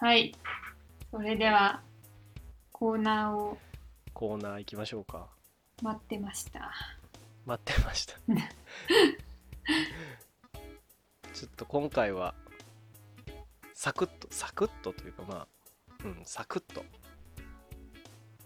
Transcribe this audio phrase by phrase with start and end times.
[0.00, 0.32] はい。
[1.10, 1.82] それでは、
[2.72, 3.58] コーナーを
[4.14, 5.26] コーナー行きましょうか
[5.82, 6.72] 待ってました。
[7.44, 8.14] 待ってました
[11.32, 12.34] ちょっと今回は
[13.74, 15.48] サクッとサクッとというかまあ
[16.04, 16.84] うんサクッと、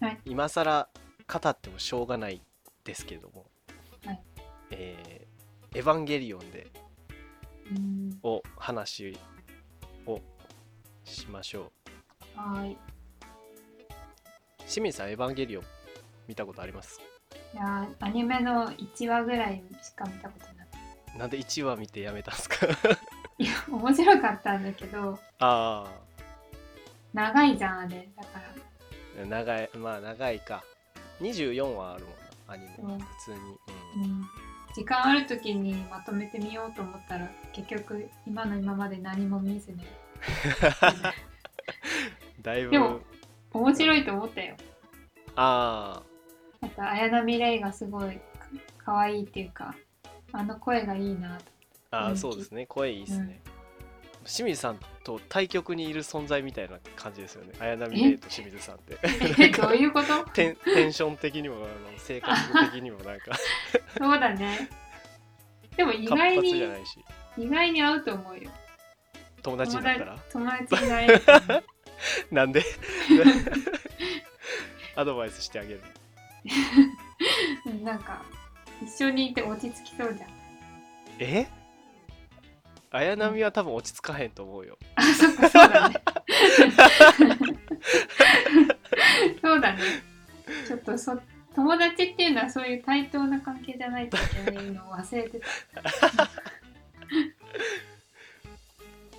[0.01, 0.89] はい今更
[1.27, 2.41] 語ってもしょうがない
[2.85, 3.47] ですけれども、
[4.07, 4.23] はい
[4.71, 6.69] えーエヴァンゲリオンで
[7.71, 8.19] うん。
[8.23, 9.15] を話を
[11.13, 11.73] しましょ
[12.37, 12.77] うはい。
[14.67, 15.65] 清水さんエヴァンゲリオン
[16.29, 17.01] 見たことあります？
[17.55, 21.19] いやーアニメの1話ぐらいしか見たことない。
[21.19, 22.67] なんで1話見てやめたんですか？
[23.39, 25.85] いや、面白かったんだけど、あ
[27.13, 28.09] 長いじゃん、あれ。
[28.17, 29.23] だから。
[29.23, 30.65] あ長いまあ長いか
[31.21, 34.25] 24話あるもんなアニメ、うん普通に、うんうん。
[34.75, 39.85] 時間ある時にまとめてみようと思ったら、結局、今の今まで何も見ずに。
[42.43, 42.71] だいぶ。
[42.71, 43.01] でも
[43.53, 44.57] 面白いと思ったよ。
[45.37, 46.03] あ
[46.61, 48.23] なんか、綾波レイがすごいか
[48.79, 49.75] 可愛いっていうか、
[50.33, 51.45] あの声がいいなと。
[51.91, 52.67] ああそうですね。
[52.67, 53.41] 声いいですね、
[54.25, 57.53] 清水さんと対極にいる存在みたいな感じですよね。
[57.59, 58.99] 綾波レイと清水さんって。
[59.39, 60.25] え、 どういうこと？
[60.31, 63.33] テンテンション的にもあの性格的にもなんか。
[63.99, 64.69] そうだね。
[65.77, 66.63] でも意活外に
[67.39, 68.51] 意外に合うと思うよ。
[69.43, 70.17] 友達になったら？
[70.33, 71.65] 友達になれると思う。
[72.35, 72.63] なんで？
[74.97, 75.81] アドバイスしてあげる
[77.67, 78.23] うんなんか
[78.83, 80.29] 一緒にいて落ち着きそうじゃん。
[81.19, 81.47] え？
[82.91, 86.03] 綾波は多分落ち着かへんと思うよあ、そっか、そうだね。
[89.41, 89.81] そうだね。
[90.67, 91.19] ちょっとそ
[91.55, 95.47] 友達っていうのはそういう対等な関係じゃないといけないのを忘れてた。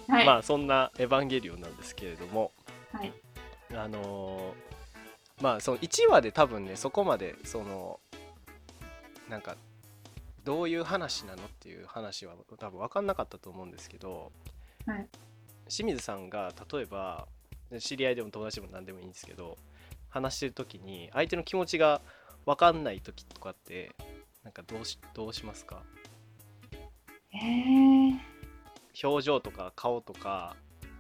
[0.08, 0.26] はい。
[0.26, 2.52] まあそんな「エヴァンゲリオン」なんですけれども
[2.92, 3.14] はい。
[3.76, 4.74] あのー
[5.42, 8.00] まあその1話で多分ねそこまでその
[9.28, 9.58] なんか
[10.44, 14.32] どういう話なのっていう話は多分分かんなかったと思うんですけど、
[14.86, 15.08] はい
[15.70, 17.28] 清水さんが例えば
[17.80, 19.58] 知り合いでも友達でも何でもいいんですけど
[20.10, 22.02] 話してる時に相手の気持ちが
[22.46, 23.92] 分かんない時とかって
[24.44, 25.82] なんかどうしどうしますか？
[27.34, 28.20] えー、
[29.02, 30.56] 表情とか顔とか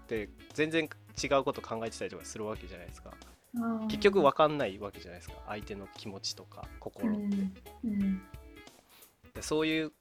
[0.08, 0.90] で全然
[1.22, 3.12] 違うこと考えてたりとかするわけじゃないですか。
[3.12, 5.36] うん結局分かんないわけじゃないですか。
[5.48, 8.22] 相手の気持ちとかう心って、んうん。
[9.36, 9.92] でそういう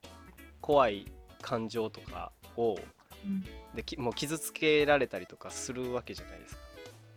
[0.62, 2.78] 怖い感情とかを
[3.25, 3.44] うん。
[3.75, 6.60] できもう傷つけられたりとかするわけじゃないですか。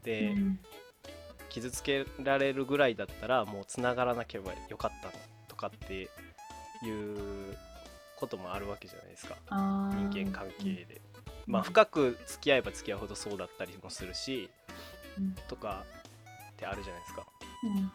[0.03, 0.59] で、うん
[1.55, 5.13] 傷つけられるぐらいだったらもうつながらなければよかったの
[5.47, 5.93] とかって
[6.83, 7.55] いう
[8.17, 9.35] こともあるわけじゃないですか。
[9.49, 11.01] 人間関係で、
[11.47, 11.53] うん。
[11.53, 14.49] まあ深く付き合えば付き合うほどそうだったりもするし
[15.17, 15.35] うん。
[15.47, 15.85] とか
[16.51, 17.25] ってあるじゃないですか。
[17.63, 17.91] うん。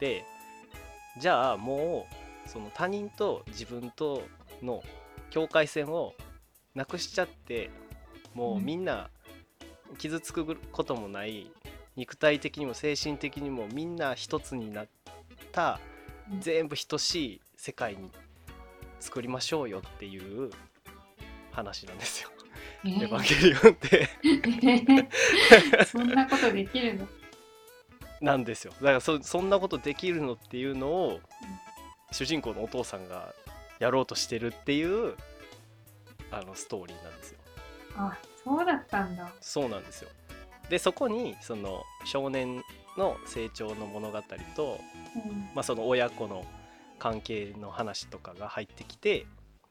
[0.00, 0.24] で
[1.20, 2.06] じゃあも
[2.46, 4.22] うその他人と自分と
[4.62, 4.82] の
[5.30, 6.14] 境界線を
[6.74, 7.70] なくしちゃって
[8.34, 9.10] もうみんな
[9.98, 11.50] 傷つくこともない
[11.96, 14.88] 肉体的にも精神的にもみんな一つになっ
[15.52, 15.80] た
[16.32, 16.40] うん。
[16.40, 18.10] 全部等しい世界に
[19.00, 20.50] 作りましょうよっていう
[21.52, 22.30] 話なんですよ。
[22.84, 23.74] えエヴァンーゲリオンっ
[25.78, 25.86] て。
[25.86, 27.08] そんなことできるの？
[28.20, 28.72] なんですよ。
[28.80, 31.20] だからそそんなことできるのっていうのを
[32.12, 33.34] 主人公のお父さんが
[33.78, 35.14] やろうとしてるっていう
[36.30, 37.38] あのストーリーなんですよ。
[37.96, 39.32] あそうだったんだ。
[39.40, 40.10] そうなんですよ。
[40.68, 42.62] でそこにその少年
[42.96, 44.22] の成長の物語
[44.56, 44.78] と、
[45.14, 45.50] うん。
[45.54, 46.44] まあ、その親子の
[47.04, 49.26] 関係の話とかが入ってきて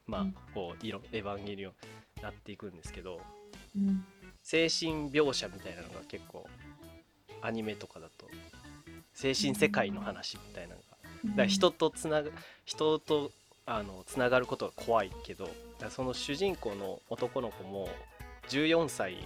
[0.05, 0.35] まあうん。
[0.53, 1.73] こういろエヴァンゲリオン
[2.17, 3.21] になっていくんですけど
[3.75, 4.05] うん。
[4.44, 6.45] 精神描写みたいなのが結構
[7.41, 8.27] アニメとかだと
[9.16, 10.85] 精神世界の話みたいなのが
[11.25, 12.29] だから人とつなが
[12.66, 13.31] 人と
[13.65, 15.50] あのつながることが怖いけど
[15.89, 17.89] その主人公の男の子も
[18.50, 19.17] 14歳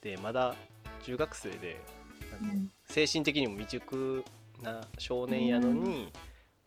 [0.00, 0.54] でまだ
[1.02, 1.78] 中学生で
[2.40, 2.70] うん。
[2.88, 4.24] 精神的にも未熟
[4.62, 6.10] な少年やのに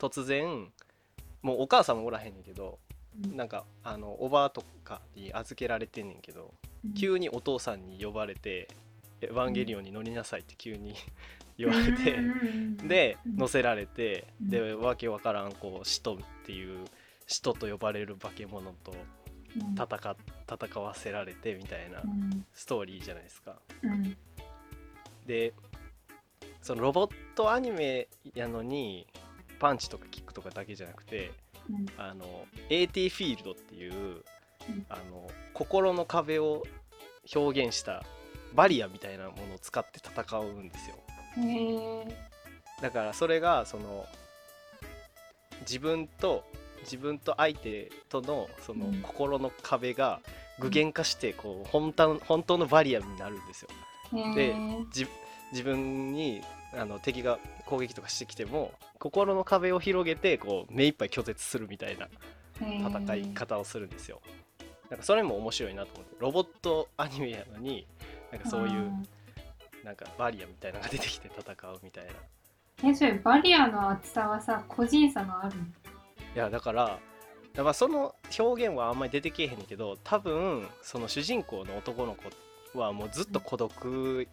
[0.04, 0.68] 突然
[1.42, 2.80] もうお母さんもおらへんねんけど
[3.24, 3.38] うん。
[3.38, 6.54] なんかあのおばあとかに預けられてんねんけど
[7.00, 8.68] 急にお父さんに呼ばれて
[9.22, 10.96] 「エヴァンゲリオンに乗りなさい」って急に
[11.58, 12.18] 言われて。
[12.86, 13.38] でうん。
[13.38, 14.50] 乗せられて、うん。
[14.50, 16.86] でわけわからんこう使徒っていう
[17.28, 19.74] 使徒と呼ばれる化け物とうん。
[19.74, 20.18] 戦っ
[20.52, 22.46] 戦わせられてみたいなうん。
[22.54, 23.58] ストーリーじゃないですか。
[23.84, 24.18] うん。
[25.26, 25.54] で
[26.62, 29.06] そのロボットアニメやのに
[29.63, 31.31] パンチとかキックとかだけじゃなくて
[31.69, 31.86] うん。
[31.98, 32.25] あの
[32.69, 34.86] AT フィールドっていう、うん。
[34.89, 36.63] あの心の壁を
[37.33, 38.04] 表現した
[38.54, 40.98] バリアみたいなものを使って戦うんですよ。
[42.81, 44.06] だからそれがその
[45.62, 46.44] 自分と
[46.81, 49.01] 自分と相手とのそのうん。
[49.01, 50.19] 心の壁が
[50.59, 53.69] 具現化してこう本当の本当のバリアになるんですよ。
[54.36, 54.54] で
[55.54, 56.42] 自分に
[56.75, 58.74] あの敵が攻撃とかしてきても
[59.04, 62.08] 心の壁を広げてこう目いっぱい拒絶するみたいな
[62.62, 64.22] え戦い方をするんですよ。
[64.90, 66.16] なんかそれも面白いなと思って。
[66.20, 67.86] ロボットアニメやのに
[68.32, 68.92] なんかそういう
[69.84, 72.90] なんかバリアみたいなのが出てきて戦うみたいな。
[72.90, 75.64] えそれバリアの厚さはさ個人差があるの？
[75.64, 75.68] い
[76.36, 76.98] やだから
[77.54, 82.16] だからその表現はあんまり出てけえへんけど多分その主人公の男の
[82.74, 84.28] 子はもうずっと孤独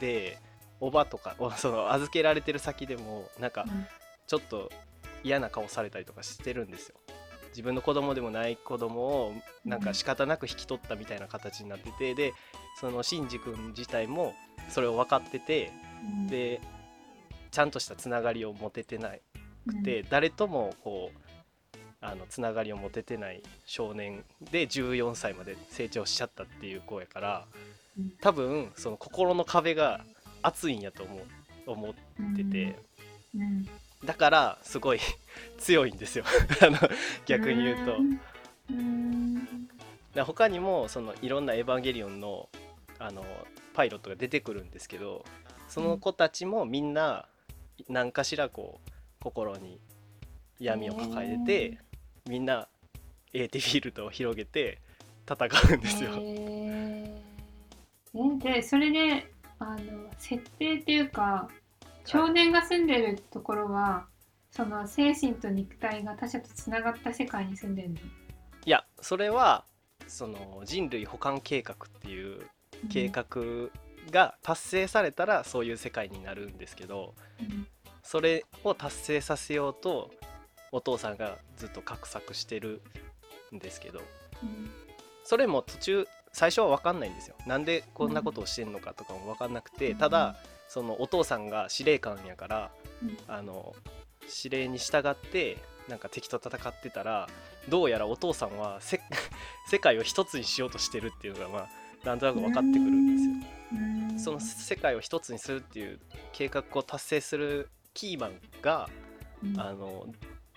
[0.00, 0.38] で
[0.80, 3.86] おばとかおその預けられてる先でもなんかうん
[4.26, 4.70] ちょっと
[5.22, 6.96] 嫌な顔されたりとかしてるんですよ。
[7.50, 9.32] 自分の子供でもない子供を
[9.64, 12.32] なんか仕方なく引き取ったみたいな形になっててで
[12.80, 14.34] そのシンジ君自体も
[14.70, 15.70] それを分かってて
[16.02, 16.26] うん。
[16.26, 16.60] で
[17.50, 19.22] ちゃんとしたつながりを持ててない
[19.68, 19.82] うん。
[19.82, 21.18] で誰ともこう
[22.00, 27.46] あのつながりを持ててない少年で14歳まで成長しちゃったっていう子やから
[27.96, 28.10] うん。
[28.20, 30.04] 多分その心の壁が
[30.42, 32.76] 厚いんやと思う思ってて。
[33.36, 33.68] うん
[34.04, 35.00] だからすごい
[35.58, 36.24] 強いんですよ。
[36.62, 36.78] あの
[37.26, 37.96] 逆に言うと。
[40.20, 42.48] う他にもそのいろんな「エヴァンゲリオンの」
[43.00, 43.24] あの
[43.74, 45.24] パイロットが出てくるんですけど
[45.68, 47.26] その子たちもみんな
[47.88, 48.90] 何かしらこう
[49.20, 49.80] 心に
[50.60, 51.78] 闇を抱えてて
[52.26, 52.68] みんな
[53.32, 54.78] エーティフィールドを広げて
[55.28, 56.10] 戦うんですよ。
[56.10, 56.94] へー。
[58.14, 59.26] えでそれで
[59.58, 61.48] あの設定っていうか
[62.04, 64.06] 少年が住んでるところは、
[64.50, 67.96] その精神と肉体が他者とつながった世界に住んでるの？
[67.96, 68.00] い
[68.70, 69.64] やそれは
[70.06, 72.46] その人類補完計画っていう
[72.88, 73.26] 計画
[74.10, 77.66] が達成されたらそういう世界になるんですけどうん。
[78.02, 80.10] それを達成させようと
[80.70, 82.82] お父さんがずっと画策してる
[83.52, 84.00] んですけど
[84.42, 84.70] うん。
[85.24, 87.34] それも途中最初は分かんないんですよ。
[87.46, 89.98] なんでこんなことをしてんのかとかも分かんなくて、うん。
[89.98, 90.36] ただ
[90.74, 93.76] そのお父さんが司令官やからうんあの
[94.44, 97.28] 指令に従ってなんか敵と戦ってたら
[97.68, 99.00] どうやらお父さんはせ
[99.70, 101.68] 世界を一つにしようとしてるっていうのがまあ
[102.04, 103.80] なんとなく分かってくるんですよ。
[104.10, 106.00] うんその世界を一つにするっていう
[106.32, 108.90] 計画を達成するキーマンが
[109.44, 110.08] うんあの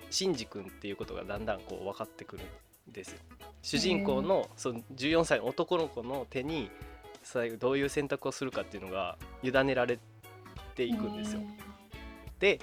[0.10, 2.44] シンジ君っていうことがだんだんこう分かってくる
[2.90, 3.20] んですよ。
[3.62, 6.72] 主人公のその14歳の男の子の手に
[7.28, 10.00] 最後どういう選択をするかっていうのが委ねられ
[10.76, 11.42] ていくんですよ。
[12.40, 12.60] で、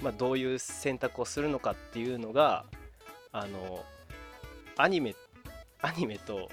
[0.00, 2.64] まあ、どういう選択をするのかっていうのが
[3.32, 3.84] あの
[4.76, 5.16] アニメ
[5.82, 6.48] アニメと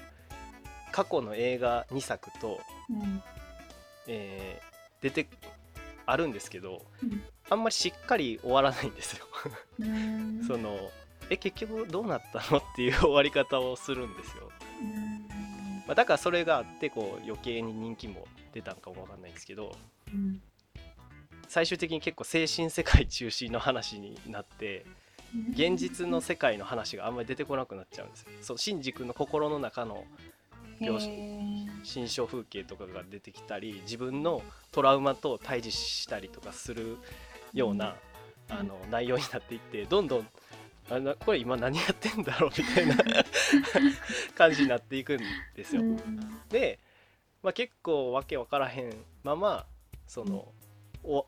[0.90, 2.60] 過去の映画2作と、
[2.90, 3.22] うん
[4.08, 4.66] えー
[5.02, 5.28] 出て
[6.06, 9.26] あるんですけどうんあんまりしっかり終わらないんですよ。
[9.78, 10.76] うん その
[11.30, 14.50] え結局どうなったのっていう終わり方をするんですよ。
[15.86, 19.72] うんまあ、だからそれがあってこう余計に人気も出たんかもわかんないんですけど
[20.12, 20.40] うん
[21.48, 24.84] 最終的に結構精神世界中心の話になって
[25.50, 28.28] 現実の世界の話があんまり出てこなくなっちゃうんですよ。
[28.42, 30.04] そうシンジ君の心の中の
[30.80, 31.08] 描写
[31.84, 34.42] 心象風景とかが出てきたり自分の
[34.72, 36.98] トラウマと対峙したりとかする
[37.52, 37.96] ような、
[38.50, 38.56] うん。
[38.58, 40.28] あの内容になっていってどんどん
[40.90, 42.94] あなこれ今何やってんだろうみたいな
[44.34, 45.20] 感じになっていくん
[45.54, 45.82] ですよ。
[45.82, 45.96] うん。
[46.48, 46.78] で、
[47.42, 49.66] まあ、結構わけわからへんまま
[50.06, 50.52] その、
[51.04, 51.26] お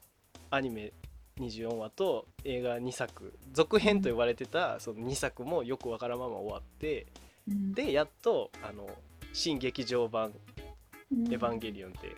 [0.51, 0.93] アニメ
[1.39, 7.07] 24話と映画2作続編と言われてたその2作もよくわからんまま終わって
[7.49, 7.73] うん。
[7.75, 8.89] でやっとあの
[9.33, 10.33] 新劇場版
[11.13, 11.33] 「うん。
[11.33, 12.17] エヴァンゲリオン」で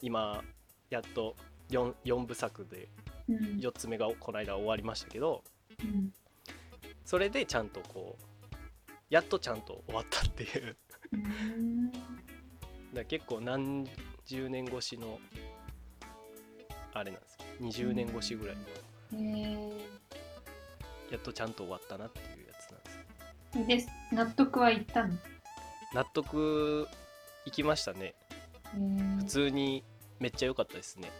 [0.00, 0.42] 今
[0.90, 1.36] やっと
[1.70, 2.88] 4, 4部作で
[3.28, 3.36] うん。
[3.60, 5.44] 4つ目がこの間終わりましたけど
[5.80, 6.12] うん。
[7.04, 8.24] それでちゃんとこう
[9.12, 10.76] やっとちゃんと終わったっていう。
[11.12, 11.92] うん。
[12.94, 13.86] だ結構何
[14.24, 15.18] 十年越しの
[16.94, 17.82] あれなんです。
[17.84, 18.62] よ20年越しぐらいの。
[21.10, 22.70] やっとちゃんと終わったなっていうやつ
[23.54, 23.86] なんです。
[23.86, 25.14] よで納得はいったの？
[25.92, 26.88] 納得
[27.44, 28.14] いきましたね。
[29.18, 29.84] 普普通に
[30.20, 31.10] めっちゃ良かったですね。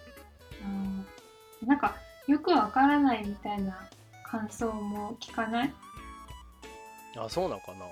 [1.67, 1.95] なんか
[2.27, 3.87] よくわからないみたいな
[4.27, 5.75] 感想も聞かない、
[7.17, 7.87] あそうなんかな。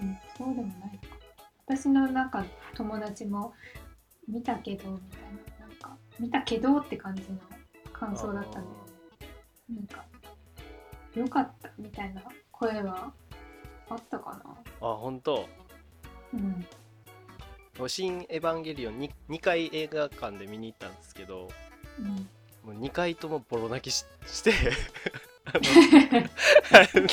[0.00, 0.98] うん、そうでもない。
[0.98, 1.20] か
[1.66, 3.52] 私のなんか友達も
[4.28, 5.20] 見たけどみたい
[5.60, 7.38] ななんか見たけどって感じの
[7.92, 8.64] 感想だったんだよ
[9.68, 10.04] ねなんか
[11.14, 13.12] よかったみたいな声は
[13.88, 14.88] あったかな。
[14.88, 15.48] あ本当。
[16.32, 16.66] うん
[17.88, 21.48] 「新エヴァンゲリオン2」2回映画館で見に行ったんですけど
[21.98, 22.28] うん。
[22.62, 24.52] もう2回ともボロ泣きしして。
[25.50, 25.58] あ
[26.94, 27.06] の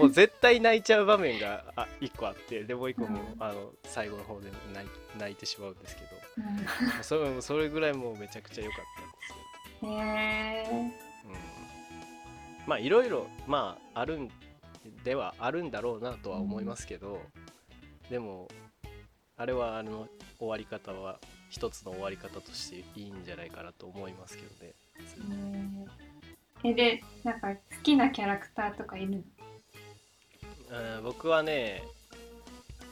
[0.00, 3.42] もう絶対泣いちゃう場面があ1個あってでもう1個も、うん。
[3.42, 6.08] あの最後の方で泣い泣いてしまうんですけど。
[6.38, 7.02] うん。
[7.02, 9.92] それそれぐらいもうめちゃくちゃ良かったんですよ。
[9.92, 10.92] へえうん、
[12.66, 14.30] まあいろいろまああるん
[15.04, 17.20] ではあるんだろうなとは思いますけど、
[18.10, 18.48] でも
[19.36, 24.74] あれはあの終わり方は一つの終わり方としていいんじゃないかなと思いますけどね。
[26.62, 29.22] えでなんか好きなキャラクターとかいるの？
[30.72, 31.82] うん僕はね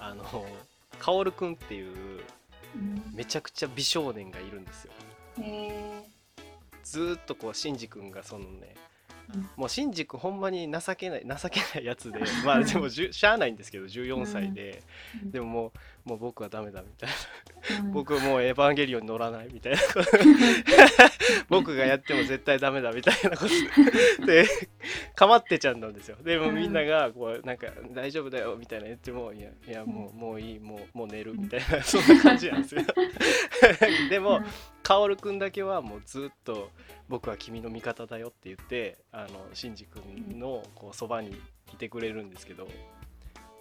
[0.00, 0.24] あの
[0.98, 2.20] 薫くんっていう
[2.74, 3.02] うん。
[3.14, 4.92] めちゃくちゃ美少年がいるんですよ。
[5.40, 6.04] へ
[6.84, 8.74] ずーっとこうシンジ君がそのね
[9.34, 9.48] うん。
[9.56, 14.82] もうシンジ君ほんまに情けない情けないやつでまあでもしゃあないんですけど14歳で、
[15.22, 15.30] うん。
[15.30, 15.72] でももう
[16.08, 17.14] もう僕はダメだみたいな。
[17.76, 17.92] え、うん。
[17.92, 19.78] 僕もうエヴァンゲリオンに乗らないみたいな。
[21.50, 23.46] 僕がやっても絶対ダメだみたいなこ
[24.18, 24.46] とで。
[25.14, 26.16] かまってちゃんなんですよ。
[26.22, 32.82] でもうんみんながこうなんか大丈夫だよみたいな言ってもいやいやもうもういいもうもう寝るみたいなそんな感じなんですよ。
[34.08, 34.40] でも
[34.82, 36.70] 薫くんだけはもうずっと
[37.08, 41.38] 僕は君の味方だよって言ってあのシンジ君のこうそばに
[41.72, 42.68] いてくれるんですけど、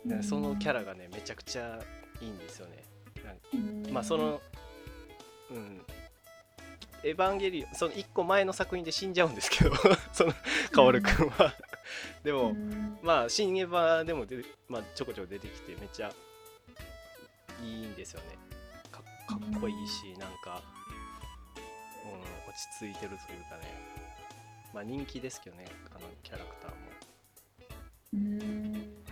[0.06, 0.24] うん。
[0.24, 1.80] そのキャラがねめちゃくちゃ
[2.22, 2.84] いいんですよね。
[3.24, 3.94] なんかうん。
[3.94, 4.42] まあその
[5.52, 5.82] うん。
[7.04, 9.76] エヴァンゲリオンその1個前の作品で死んじゃうんですけど
[10.12, 10.34] その
[10.72, 11.54] 薫くんは。
[12.24, 13.00] でも、うん。
[13.02, 16.12] まあ新エヴァでも出て、まあ、ちょこちょこ出てきてめっちゃ
[17.62, 18.38] いいんですよね。
[18.92, 20.62] かかっこいいしなんか、
[22.06, 23.98] うん、落ち着いてるというかね。
[24.74, 26.78] まあ人気ですけどねあのキャラクターも。
[28.14, 29.04] うん。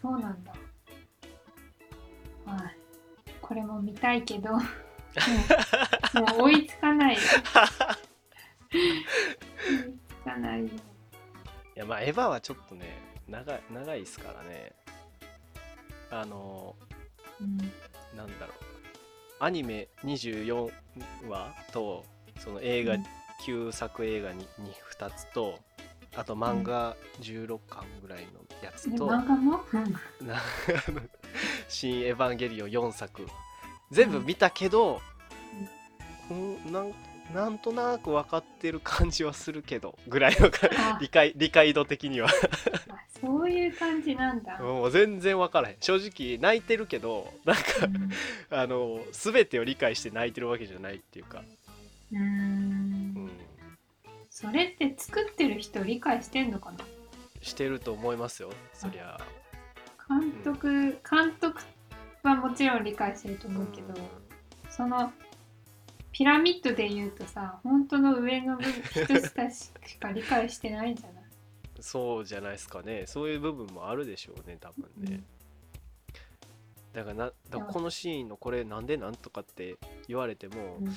[0.00, 0.52] そうなんだ
[2.48, 2.76] はい。
[3.40, 7.16] これも見たいけど もう追いつかない。
[8.70, 9.04] 追い
[10.08, 10.60] つかない。
[10.60, 10.70] よい
[11.74, 14.72] やまあエヴァはちょっとね長い長いですからね。
[16.10, 16.74] あの
[17.40, 17.58] うん。
[18.16, 18.56] なんだろう。
[19.40, 20.72] アニメ24
[21.28, 22.04] 話と
[22.38, 23.06] その映画、うん。
[23.44, 24.48] 旧作映画に
[24.98, 25.60] 2, つと
[26.16, 29.94] あと漫画16巻ぐらいのやつでと、漫画も、う ん
[31.68, 33.26] 新エヴァンゲリオン4作。
[33.90, 35.00] 全部見たけど、
[36.30, 36.92] うん、なん
[37.32, 40.50] なんとなく分かってる感じはするけどぐらいの
[41.00, 42.28] 理解理解度的には。
[42.28, 42.32] あ
[43.20, 44.58] そういう感じなんだ。
[44.62, 45.76] もう全然分からへん。
[45.80, 48.10] 正直泣いてるけどなんかうん。
[48.50, 51.42] あの全てを理解して泣いてるわけじゃないっていうか、
[52.12, 53.30] うーうんん、
[54.30, 56.78] それって作ってる人理解してんのかな？
[57.42, 58.50] してると思いますよ。
[58.72, 59.20] そりゃ
[60.08, 61.60] 監督、監督
[62.22, 63.94] はもちろん理解してると思うけど、
[64.70, 65.12] その
[66.12, 71.24] ピラミッドで言うとさ本当の上の部分人下しか理解してないんじゃない？
[71.80, 73.04] そうじゃないですかね。
[73.06, 75.22] そういう部分もあるでしょうね多分ね、
[76.92, 79.76] だからなだからこのシーンのこれなんでなんとかって
[80.08, 80.86] 言われてもうん。
[80.86, 80.94] うん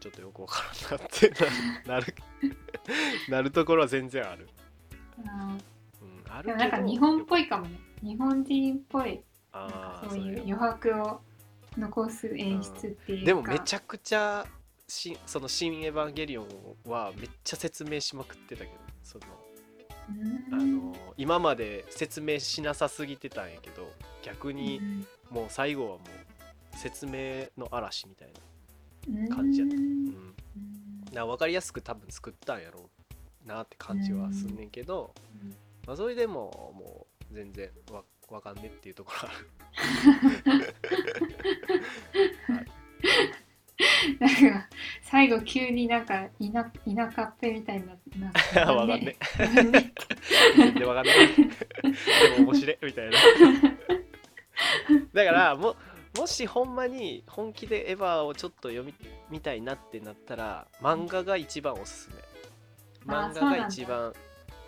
[0.00, 1.32] ちょっとよくわからんなって
[1.86, 2.14] な なる
[3.30, 4.48] なるところは全然ある、
[5.26, 5.56] あ
[6.02, 9.20] うん、あーでもなんか日本っぽいかもね日本人っぽい
[10.08, 11.20] そういう余白を
[11.78, 14.46] 残す演出っていうか、でもめちゃくちゃ
[14.86, 16.48] しその「新エヴァンゲリオン」
[16.86, 19.24] はめっちゃ説明しまくってたけどその
[20.52, 20.76] あうん。
[20.92, 23.90] の今まで説明しなさすぎてたんやけど
[24.22, 26.04] 逆にうんもう最後はも
[26.74, 28.32] う説明の嵐みたい
[29.08, 29.28] うん。
[29.28, 29.76] 感じやった。
[29.76, 29.82] うん。
[29.82, 30.34] うん
[31.12, 32.90] な分かりやすく多分作ったんやろ
[33.44, 35.14] うなって感じはすんねんけど、
[35.86, 40.74] まあ、それでももう全然わわかんねっていうところある。
[44.20, 44.68] なんか
[45.02, 48.18] 最後急になんか田田舎っぺみたいになって
[48.60, 49.16] な わかんね
[50.56, 51.42] 全然わかんないで
[52.38, 53.18] も面白いみたいな。
[55.12, 55.76] だからも
[56.16, 58.94] もしほんまに本気でエヴァをちょっと読み
[59.30, 63.14] 見たいなってなったら漫画が一番おすすめ。
[63.14, 64.14] あ漫画が一番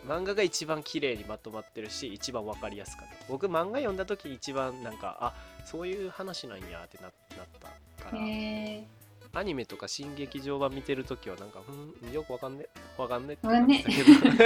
[0.06, 3.26] 漫画が一番綺麗にまとまってるし一番わかりやすかった。
[3.28, 5.34] 僕漫画読んだ時一番なんかあ
[5.64, 7.12] そういう話なんやってななっ
[7.60, 7.68] た
[8.04, 13.82] から、アニメとか新劇場版見てるときはなんか、うん、よくわかんねわかんねってわかんね。
[13.82, 14.12] なってたけど。
[14.12, 14.38] い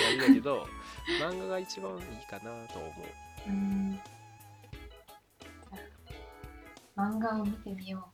[0.00, 0.66] やいいんだけど、
[1.20, 3.50] 漫画が一番いいかなと思う。
[3.50, 4.00] うん。
[6.96, 8.08] 漫画を見てみよ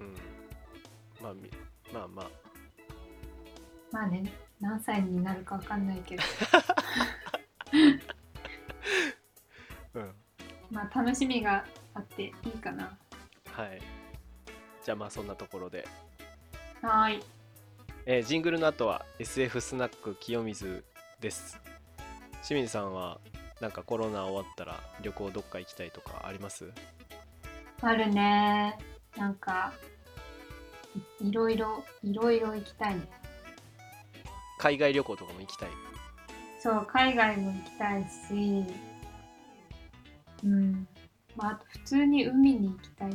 [0.00, 0.04] う。
[0.04, 0.14] ん。
[1.20, 1.50] まあ、み
[1.92, 2.30] まあまあ、う
[3.90, 6.22] まあね何歳になるかわかんないけど。
[9.94, 10.14] うん。
[10.94, 12.98] 楽しみがあっていいかな。
[13.52, 13.80] はい。
[14.84, 15.86] じゃあまあそんなところで、
[16.82, 17.22] はーい。
[18.06, 20.84] えージングルの後は SF スナック清水
[21.20, 21.58] です。
[22.44, 23.20] 清水さんは
[23.60, 26.72] なんかコロナ終わったら旅行どっか行きたいとかあります？
[27.80, 28.76] あるね
[29.16, 29.72] なんか
[31.20, 33.08] いいろいろいろいろ行きたいね
[34.58, 35.68] 海外旅行とかも行きたい。
[36.60, 38.64] そう海外も行きたいし。
[40.44, 40.86] うん。
[41.36, 43.10] まああと普通に海に行きたい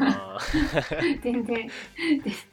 [0.00, 0.38] な。
[1.22, 1.68] 全然。
[2.24, 2.48] です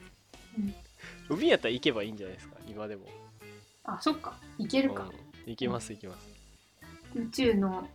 [1.29, 2.55] 海やったら行けばいいんじゃないですか？
[2.67, 3.07] 今でも。
[3.83, 4.37] あそっか。
[4.59, 5.11] 行けるか、うん。
[5.47, 6.29] 行けます行けます。
[7.15, 7.87] 宇宙の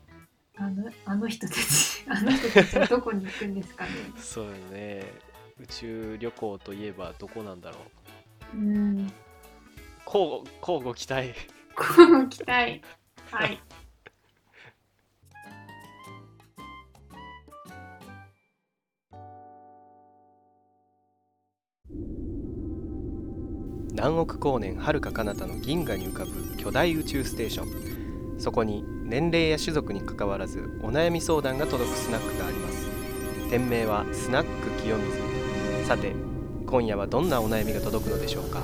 [0.56, 1.60] あのあの人たち。
[2.10, 3.90] あの人たちはどこに行くんですかね。
[4.16, 5.04] そうよね。
[5.60, 7.78] 宇宙旅行といえばどこなんだろ
[8.54, 8.56] う。
[8.56, 9.12] うん
[10.12, 11.34] 交互交互期待。
[11.76, 11.84] こ
[12.24, 12.82] う期待。
[13.30, 13.60] はい。
[23.94, 28.40] 何億光年遥か彼方の銀河に浮かぶ巨大宇宙ステーション。
[28.40, 32.88] そこに年齢や種族にかかわらずお悩み相談が届くスナックがあります。
[33.48, 35.86] 店名はスナック清水。
[35.86, 36.14] さて
[36.66, 38.60] 今夜はどんなお悩みが届くのでしょうか？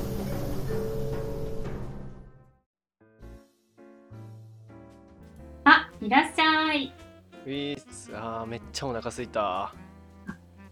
[7.47, 9.73] ウィースあーめっちゃお腹すいた。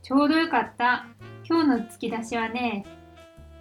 [0.03, 1.07] ちょうどよかった。
[1.49, 2.85] 今日の突き出しはね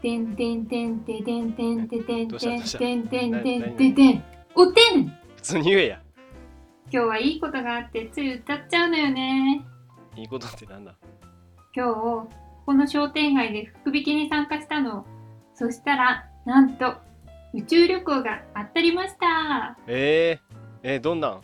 [0.01, 3.96] てんてんてんてんてんてんてんてんてんてんてんてんなてん。
[3.96, 4.24] てん
[4.55, 5.10] おてん。
[5.36, 6.01] 普通に言えや
[6.91, 9.63] 今日はいいことがあってつい歌っちゃうのよね。
[10.15, 10.96] いいことってなんだ？
[11.75, 12.29] 今日こ
[12.65, 15.05] この商店街で福引きに参加したの。
[15.53, 16.96] そしたらなんと
[17.53, 19.77] 宇宙旅行が当たりました。
[19.86, 21.41] えー、えー、どんなん？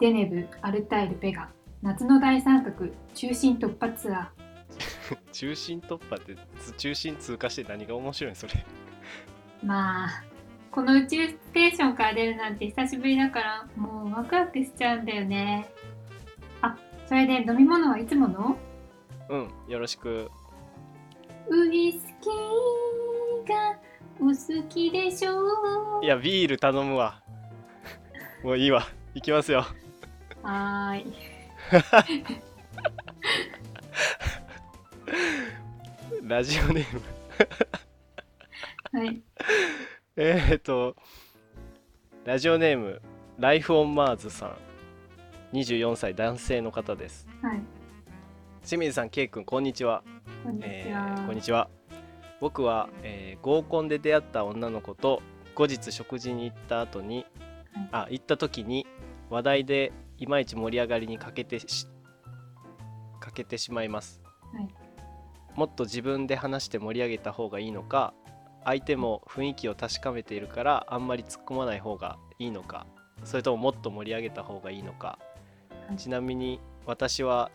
[0.00, 1.48] デネブアルタイルベガ。
[1.82, 4.30] 夏の大三角中心突破ツア
[5.32, 8.52] 中心突破ってつ中心通過して何が面白いんそれ。
[8.52, 8.56] ー
[9.66, 10.08] まあ
[10.70, 15.70] この宇宙ステーションから出るなんて久しぶりだからもうワクワクしちゃうんだよね。
[16.60, 18.56] あそれで飲み物はいつもの？
[19.28, 20.30] うんよろしく。
[21.48, 23.78] ウイスキーが
[24.20, 26.04] お好きでしょう。
[26.04, 27.22] いやビール頼むわ。
[28.42, 28.82] もういいわ。
[29.14, 29.64] 行きますよ
[30.46, 31.12] はーい。
[36.22, 37.02] ラジオネーム。
[38.92, 39.20] はい。
[40.14, 40.94] えーっと
[42.24, 43.02] ラジオネーム
[43.38, 44.56] ライフオンマーズさん。
[45.52, 47.26] 24歳男性の方です。
[47.42, 47.60] はい。
[48.64, 50.04] 清水さん、ケイ君、こんにちは。
[50.44, 51.68] こんにちえは、ーこんにちは。
[52.40, 55.22] 僕は、えー合コンで出会った女の子と
[55.56, 57.26] 後日食事に行った後に、
[57.74, 57.88] はい。
[57.90, 58.86] あ行った時に
[59.28, 61.86] 話題でいまいち盛り上がりに欠けてし
[63.20, 64.68] 欠けてしまいます、はい。
[65.54, 68.14] もっと自分で話して盛り上げた方がいいのか
[68.64, 72.86] 相手も雰囲気を確かめているからあんまり突っ込まない方がいいのか
[73.24, 75.18] それとももっと盛り上げた方がいいのか、
[75.88, 75.96] はい。
[75.96, 77.50] ちなみに私は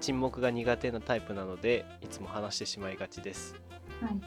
[0.00, 3.54] 沈黙が苦手なタイプなのでいつも話してしまいがちです。
[4.00, 4.20] はい。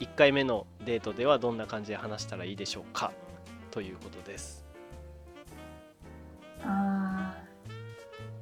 [0.00, 3.12] 1回目のデートではどんな感じで話したらいいでしょうか？
[3.70, 4.64] ということです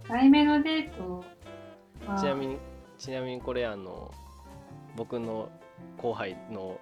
[0.09, 1.25] 題名のデート
[2.07, 2.19] は。
[2.19, 2.59] ちなみに
[2.99, 4.11] ちなみにこれあの
[4.97, 5.49] 僕の
[5.99, 6.79] 後輩の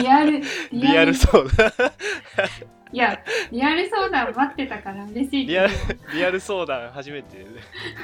[0.00, 0.40] リアル
[0.72, 1.14] リアル。
[1.14, 1.70] 相談
[2.90, 5.72] いやリアル相談待ってたから嬉しいリアル
[6.14, 7.44] リアル相談初めてで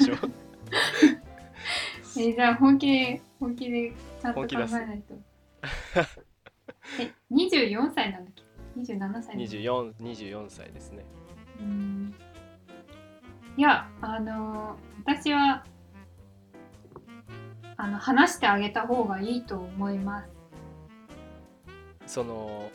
[0.00, 0.14] しょ。
[2.20, 5.14] えじゃあ本気で本気でちゃんと考えないと。
[7.00, 8.42] え24歳なんだっけ
[8.78, 11.04] ？27歳なんだっけ？24 24歳ですね。
[11.60, 12.14] うーん
[13.56, 15.64] いやあの私は
[17.76, 20.28] あの話してあげた方がいいと思います。
[22.06, 22.70] その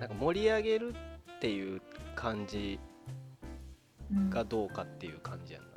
[0.00, 0.94] なんか盛り上げる
[1.36, 1.80] っていう
[2.14, 2.78] 感じ
[4.12, 4.30] うん。
[4.30, 5.68] がどうかっていう感じやんな。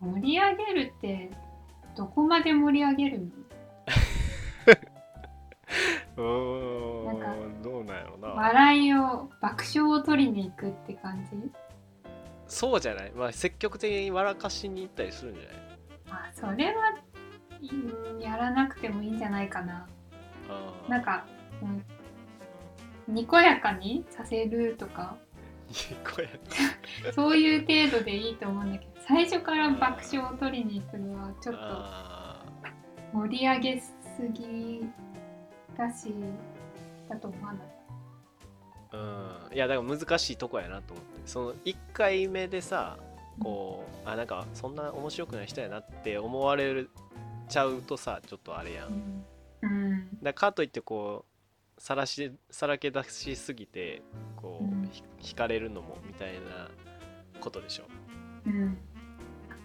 [0.00, 1.30] 盛り上げるって
[1.96, 3.26] どこまで盛り上げるの？
[6.16, 8.28] うーなんかんどうなんやろな。
[8.28, 11.36] 笑いを爆笑を取りに行くって感じ？
[12.48, 13.12] そうじゃない？
[13.12, 15.54] まあ積極的に笑かしに行ったりするんじゃない？
[16.08, 16.96] あそれは
[17.60, 19.86] うんやらなくてもいいんじゃないかな。
[20.88, 21.26] なんか、
[23.08, 25.16] うん、にこやかにさせるとか。
[26.14, 26.28] これ
[27.12, 32.44] そういう程度でいいと思うんだけど最初から爆笑を取りに行くのはちょっとあ
[33.12, 33.92] 盛り上げす
[34.32, 34.84] ぎ
[35.76, 36.14] だし
[37.08, 37.62] だと思わない？
[37.62, 37.75] ー
[38.96, 39.54] うん。
[39.54, 41.20] いやだから難しいとこやなと思って。
[41.26, 42.96] その1回目でさ
[43.40, 46.86] こうあなんかそんな面白くない人やなって思われ
[47.48, 49.24] ちゃうとさちょっとあれやん。
[49.62, 50.08] うん。
[50.22, 51.24] らかといってこ
[51.78, 54.02] うさらしさらけ出しすぎて
[54.36, 54.88] こう、うん。
[54.90, 56.70] ひ惹かれるのもみたいな
[57.40, 57.84] ことでしょ。
[58.46, 58.78] うん。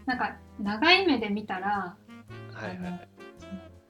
[0.05, 1.95] なんか長い目で見たら
[2.53, 3.07] はいはいはい。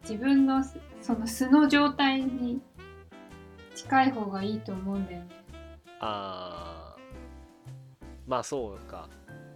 [0.03, 2.61] 自分のすその素の状態に
[3.75, 5.27] 近い方がいいと思うんだよね。
[5.99, 7.01] あー。
[8.27, 9.09] まあそうか。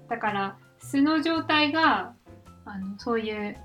[0.09, 2.13] だから素の状態が
[2.65, 3.57] あのそういう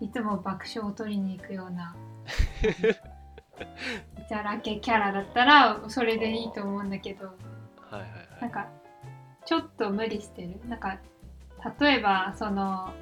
[0.00, 1.94] いつも爆笑を取りに行くような
[4.28, 7.34] じゃらけキャラだったらそれでいいと思うんだけどはい
[7.92, 8.10] はいはい。
[8.40, 8.68] なんか
[9.44, 10.60] ちょっと無理してる。
[10.68, 10.98] なんか
[11.78, 12.92] 例えばその、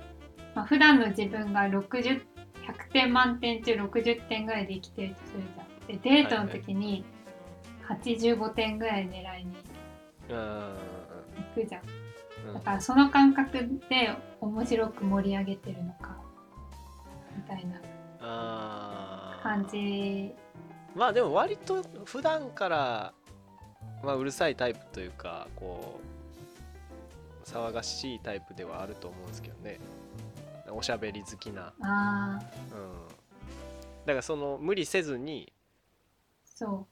[0.55, 2.23] まあ、普段の自分が60
[2.69, 7.05] 100点満点中60点ぐらいで生きてるとするじゃんでデートの時に
[7.89, 9.57] 85点ぐらい狙いに
[10.29, 10.75] うん行
[11.55, 11.83] くじゃん。
[12.49, 12.55] うん。
[12.55, 16.17] だからその感覚で面白く盛り上げてるのか
[17.35, 17.81] みたいな
[19.43, 20.33] 感じ。
[20.95, 23.13] まあでも割と普段から、
[24.03, 26.01] まあ、うるさいタイプというかこ
[27.45, 29.79] う騒がしいタイプではあると思うんですけどね。
[30.71, 32.41] おしゃべり好きな、ああうん、
[34.05, 35.51] だからその無理せずに
[36.59, 36.89] そ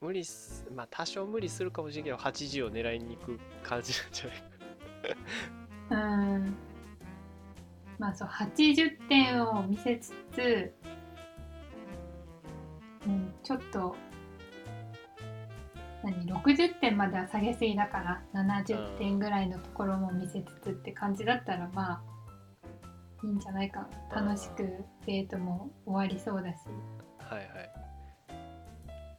[0.00, 4.36] 無理すまあ多少無理するかもしれんけど80を狙いに行く感じなんじゃない？
[4.38, 4.44] か
[5.90, 6.56] ううん。
[8.00, 10.74] まあそう80点を見せつつ、
[13.06, 13.94] うん、ちょっと
[16.02, 22.02] 何60点までは下げすぎだから70点ぐらいのところも見せつつって感じだったらまあ
[23.24, 23.88] いいんじゃないか。
[24.10, 26.58] な楽しくデートも終わりそうだし、
[27.18, 27.77] はいはい、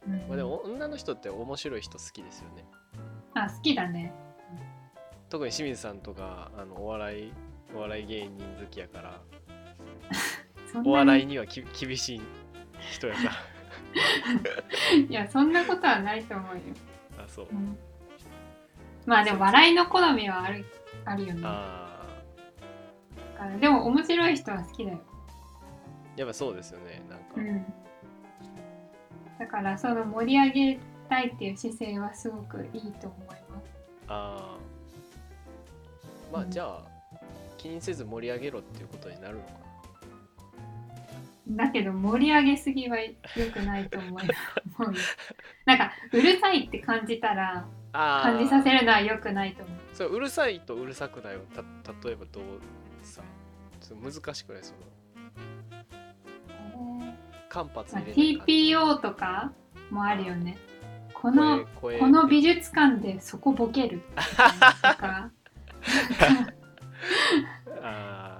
[0.06, 0.28] うん。
[0.28, 2.64] まあ、でも女の人って面白い人好きですよね。
[3.34, 4.12] あ好きだね。
[5.28, 7.32] 特に清水さんとかあのお笑い
[7.74, 9.20] お笑い芸人好きやから。
[10.84, 12.22] お笑いににはき厳しい
[12.92, 13.30] 人やから。
[15.08, 16.60] いやそんなことはないと思うよ、
[17.18, 17.46] あそう。
[17.50, 17.76] うん。
[19.06, 20.64] まあでも笑いの好みはある
[21.04, 21.42] あるよね。
[21.42, 21.90] だ
[23.40, 27.64] あでも面白い人は好きだよ、ーやっぱそうですよねなんか、うん、
[29.40, 33.42] だからその盛り上げたいっていう姿勢はすごくいいと思います。
[34.06, 34.58] ああ
[36.30, 36.50] まあうん。
[36.50, 36.82] じゃあ
[37.56, 39.50] 気にせず盛り上げろっていうことになるのか
[41.48, 43.12] だけど盛り上げすぎは良
[43.52, 44.94] くないと思い思う。
[44.94, 45.00] よ
[45.64, 49.78] なんかうるさいって感じたら感じさせるのは良くないと思う。
[49.94, 51.62] そううるさいとうるさくないをた
[52.06, 52.44] 例えばどう
[53.02, 53.22] さ
[54.00, 54.62] 難しくない？
[54.62, 54.80] その
[57.50, 58.52] 間髪まあ入れない感じ。
[58.52, 59.52] TPO とか
[59.90, 60.56] もあるよね。
[61.12, 64.00] このこの美術館でそこボケる。
[64.16, 65.30] とか。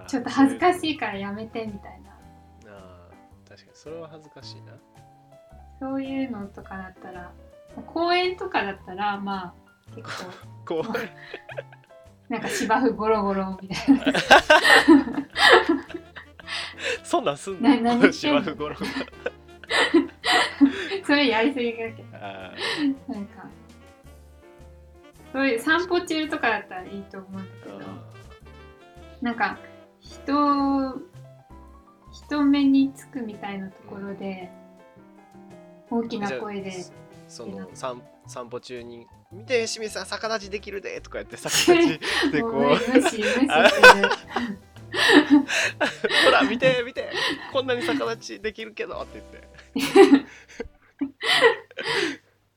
[0.07, 2.11] ちょっと恥ずかいしいからやめてみたいな。
[2.73, 4.73] あー確かにそれは恥ずかしいな。
[5.79, 7.33] そういうのとかだったら
[7.87, 9.55] 公園とかだったらま
[9.90, 10.25] あ結
[10.66, 10.83] 構。
[10.83, 14.05] こうなんか芝生ゴロゴロみたいな
[17.03, 18.77] そんなんすんな何芝生ごろ
[21.05, 22.05] それやりすぎだけど。
[22.14, 22.53] あ
[23.09, 23.49] なんか。
[25.33, 27.87] そういう散歩中とかだったらいいと思うんだけーど。
[27.87, 27.88] あ
[29.23, 29.59] なんか
[30.01, 31.01] 人
[32.12, 34.51] 人目につくみたいなところで
[35.90, 36.73] 大きーな声で。
[37.29, 42.53] その散散歩中に「見て清水さん逆立ちできるで」とかやって逆立ちでこう。
[42.75, 43.40] 無視無視する
[46.24, 47.11] ほら見て見て。
[47.53, 50.26] こんなに逆立ちできるけどって言って。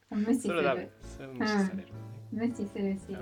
[0.10, 0.82] 無視すそれはダメ。
[0.82, 1.86] るそれは無視される、ね
[2.32, 3.02] 無視するし。
[3.10, 3.18] うん。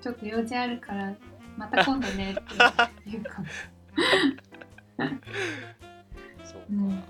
[0.00, 1.14] ちょっと用事あるから
[1.56, 2.42] また今度ねって
[3.06, 3.40] 言うか。
[3.40, 3.46] も、
[6.44, 7.02] そうか、うん、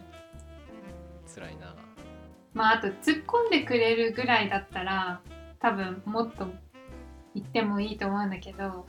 [1.34, 1.74] 辛いな。
[2.54, 5.20] まああと突っ込んでくれるぐらいだったら
[5.58, 6.46] 多分もっと
[7.34, 8.86] 言ってもいいと思うんだけど。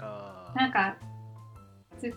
[0.00, 0.96] あなんか
[1.98, 2.12] つ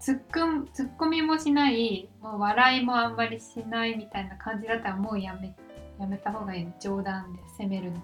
[0.00, 5.54] 突っ込む突っ込みもしないもう笑いもあんまりしないみたいな感じだったらもうやめ
[6.00, 6.68] やめた方がいい。
[6.80, 8.00] 冗談で責めるのー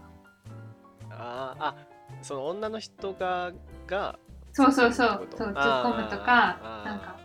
[1.11, 1.77] あーあ
[2.20, 3.53] その女の人が
[3.87, 4.18] が
[4.53, 5.29] そうそうそう。
[5.35, 7.16] そう突っ込むとかなんか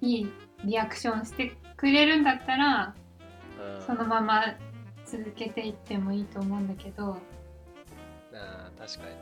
[0.00, 0.32] いい
[0.64, 2.94] リアクションしてくれるんだったら
[3.78, 3.86] うん。
[3.86, 4.42] そのまま
[5.06, 7.16] 続けていってもいいと思うんだけど、
[8.34, 9.16] あー確かに、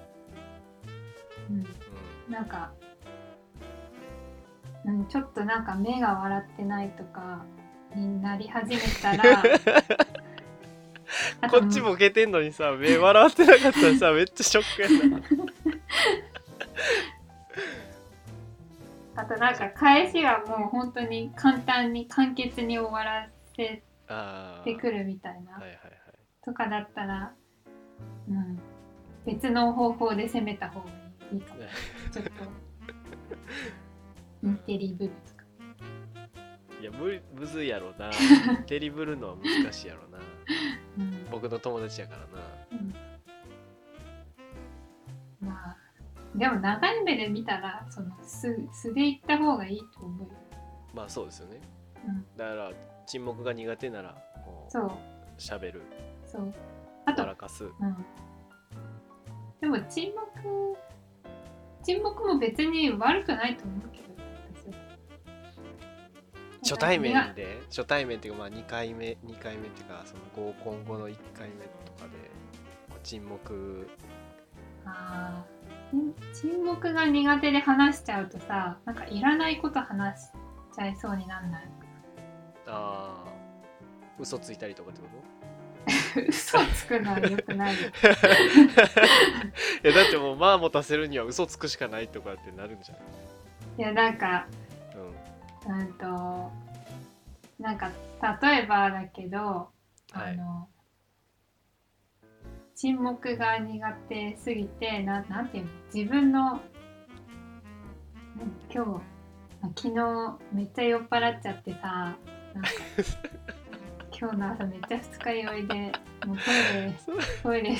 [1.50, 1.85] うん、う
[2.28, 2.72] なんか、
[4.84, 7.44] うん、ちょっとなんか目が笑ってないとか
[7.94, 9.42] になり始めたら
[11.50, 15.20] こっちボケてんのにさ目笑ってなかったらさ めっちゃショックやな。
[19.18, 23.82] あとなんか返しがもう本当に簡単に簡潔に終わらせ
[24.62, 25.78] てくるみたいなはいはいはい。
[26.44, 27.32] とかだったら、
[28.28, 28.60] うん、
[29.24, 31.60] 別の方法で攻めた方がいいかも。
[32.12, 32.30] ちょっと。
[34.66, 35.44] テリ部分とか？
[36.80, 38.10] いやむむずいやろな。
[38.66, 40.18] テリブルのは難しいやろな。
[40.98, 41.26] うん。
[41.30, 42.26] 僕の友達やからな。
[42.72, 42.94] うん。
[45.48, 45.76] まあ
[46.34, 50.34] でも長い目で見たらその素素で言った方がいいと思うよ、
[50.94, 51.60] まあそうですよね。
[52.06, 52.72] うん、だから
[53.06, 54.12] 沈黙が苦手なら
[54.44, 54.90] もうそう。
[55.38, 55.82] 喋る。
[56.24, 56.54] そう。
[57.04, 57.64] あと、笑かす。
[57.64, 57.72] うん、
[59.60, 60.76] でも沈黙
[61.86, 64.04] 沈黙も別に悪くないと思うけど
[66.62, 72.30] 私初対面で初対面っていうかまあ2回目2回目っていうかその合コン後の1回目とかで
[73.04, 73.88] 沈黙。
[74.84, 75.56] あー
[76.34, 80.28] 沈黙が苦手で話しちゃうとさなんかいらないこと話し
[80.74, 81.68] ちゃいそうになんない？
[82.66, 83.32] ああ
[84.18, 85.35] 嘘ついたりとかってこと？
[86.28, 87.74] 嘘つくのはよくない。
[87.74, 87.80] よ
[89.82, 93.04] いやだってもうまあ持たせるには嘘つくしかないとかってなるんじゃない
[93.78, 94.46] いやなんか
[95.66, 95.80] うん。
[95.80, 96.52] うんと
[97.58, 97.90] なんか
[98.42, 99.70] 例えばだけど、は
[100.30, 100.32] い。
[100.32, 100.68] あの
[102.74, 105.70] 沈黙が苦手すぎてななんていうの？
[105.94, 106.60] 自分の
[108.38, 109.00] うん今日
[109.62, 112.16] あ昨日めっちゃ酔っ払っちゃってさ
[112.52, 112.70] なんか
[114.18, 115.74] 今日の朝めっちゃ二日酔いで
[116.26, 116.36] もう
[117.42, 117.76] トイレトイレ。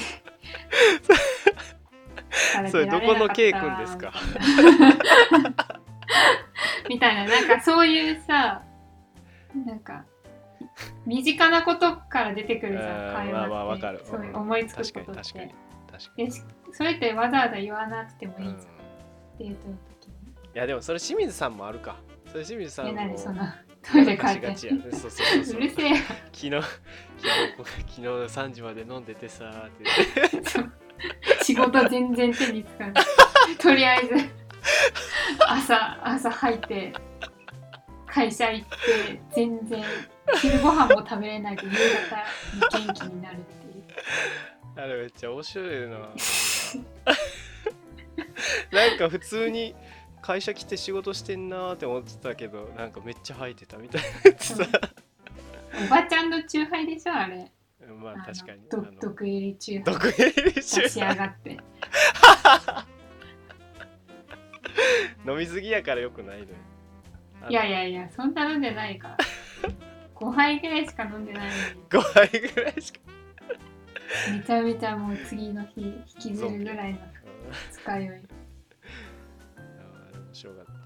[2.71, 4.13] それどこの K 君ですか？
[6.89, 7.25] みたいな。
[7.25, 8.63] なんかそういうさ
[9.65, 10.05] なんか
[11.07, 14.05] 身近なことから出てくるじゃん会まあまあ話ってわかる。
[14.05, 15.49] そういう思いつくことっに確かに。
[15.49, 15.55] て
[15.93, 16.31] 確かに、
[16.73, 20.15] それってわざわざ言わなくてもいいじゃん、うん、いデートの時に
[20.53, 21.97] やでもそれ清水さんもあるか。
[22.31, 23.43] それ清水さんえも何その
[23.91, 24.57] トイレ帰って。
[24.57, 25.61] そうそうそうそう。
[25.61, 25.91] うるせえ。
[25.91, 25.97] よ
[26.33, 26.63] 昨日昨日
[27.79, 29.85] 昨日3時まで飲んでてさーって。
[31.45, 33.05] 仕事全然手につかない。
[33.59, 34.15] とりあえず
[35.49, 36.93] 朝朝入って
[38.07, 39.85] 会社行って全然
[40.41, 41.71] 昼ご飯も食べれないで夕
[42.71, 43.85] 方に元気になるっていう。
[44.83, 45.99] あれめっちゃ面白いな。
[48.73, 49.75] なんか普通に
[50.27, 54.67] 会社来て仕事してんなーって思ってたけどなんかめっちゃ吐いてたみたいなさ。
[55.87, 57.49] おばちゃんのチューハイでしょあれ。
[58.03, 58.63] まあ確かに。
[59.01, 59.95] 毒入りチューハイ。
[59.95, 61.57] 毒入り出し上がって。
[65.31, 66.49] 飲みすぎやからよくないのよ。
[67.49, 69.17] いやいやいやそんな飲んでないから。
[70.17, 71.55] 5杯ぐらいしか飲んでないの
[71.89, 72.99] 5杯ぐらいしか。
[74.33, 76.99] にめちゃめちゃもう次の日引きずるぐらいの
[77.71, 78.23] 二日酔い
[80.37, 80.77] 白かったね。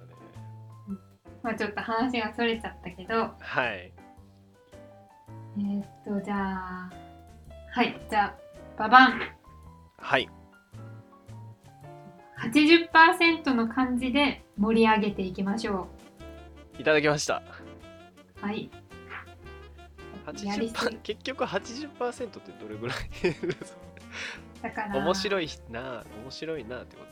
[1.43, 3.35] まあちょっと話がそれちゃったけど。
[3.39, 3.93] はい。
[5.59, 6.91] えー、っとじゃあ
[7.73, 8.01] はい。
[8.09, 8.35] じゃあ
[8.79, 9.21] ババン。
[9.99, 10.29] はい。
[12.41, 15.89] 80%の漢字で盛り上げていきましょ
[16.79, 17.43] いただきました。
[18.43, 18.71] うはい。
[20.43, 20.97] やりす80%ぎ。
[20.99, 22.97] 結局80%ってどれぐらい
[24.63, 24.97] だから。
[24.97, 27.03] 面白いな面白いなってこ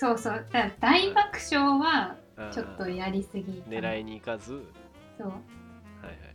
[0.00, 0.46] そうそう。
[0.50, 2.16] だから大爆笑は
[2.52, 4.54] ちょっとやりすぎ狙いに行かず。
[4.54, 4.64] はい
[5.18, 5.28] そう。
[5.28, 5.38] はい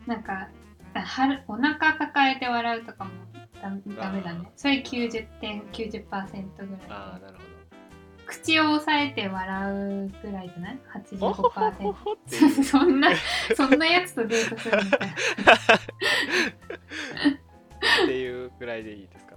[0.08, 0.49] なんか
[0.93, 3.12] はるお腹抱えて笑うとかも
[3.62, 3.69] ダ
[4.04, 4.51] ダメだね。
[4.56, 6.88] それ90点90%ぐらい。
[6.88, 7.45] でああなるほど。
[8.28, 10.80] 口を押さえて笑うぐらいじゃない？
[11.19, 12.63] ほほほほ85%ほっていう。
[12.63, 13.10] そんな
[13.56, 15.10] そんなやつとデートするみたいなっ
[18.08, 19.36] ていうぐらいでいいですか、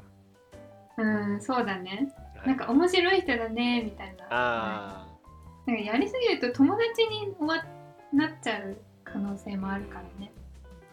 [0.98, 2.12] うんそうだね。
[2.16, 4.26] はいなんか面白い人だねみたいな。
[4.30, 5.06] あ、
[5.66, 7.64] なんかやりすぎると友達に終わ
[8.12, 10.32] なっちゃう可能性もあるからね。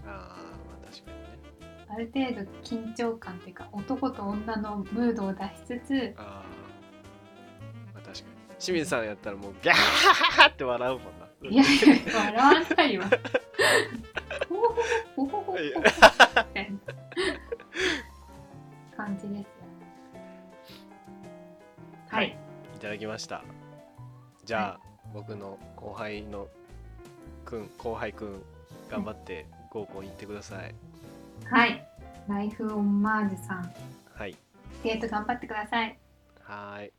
[0.06, 1.26] あまあ確かにね。
[1.88, 6.44] ある程度緊張感っていうか男と女のムードを出しつつあ、
[7.94, 8.26] まあ確かに。
[8.60, 11.26] 清水さんやったらもうギャーって笑うもんな。
[11.50, 13.06] いやいや笑わないわ。
[14.50, 14.62] ほほ
[15.16, 15.72] ほほほほほみ
[16.54, 16.80] たいな
[18.98, 19.55] 感じです
[22.16, 22.38] はい。
[22.76, 22.80] い。
[22.80, 23.44] ただきました。
[24.46, 24.80] じゃあ、
[25.14, 26.48] 僕の後輩の
[27.44, 28.42] くん後輩くん
[28.90, 30.74] 頑張って合コン行ってください。
[31.46, 31.86] はい。
[32.30, 33.74] ライフオンマージュさん。
[34.14, 34.36] はい。
[34.84, 36.00] デート頑張ってください。
[36.42, 36.94] はーい